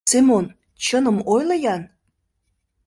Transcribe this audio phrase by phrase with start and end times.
[0.11, 0.45] Семон,
[0.83, 1.81] чыным ойло-ян!